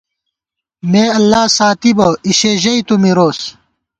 [0.91, 3.39] مے اللہ ساتِبہ، اِشے ژَئی تُو مِروس